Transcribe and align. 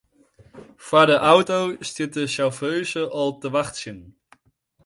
Foar 0.85 1.05
de 1.11 1.17
auto 1.33 1.59
stie 1.87 2.07
de 2.13 2.23
sjauffeuze 2.33 3.03
al 3.19 3.31
te 3.41 3.49
wachtsjen. 3.55 3.99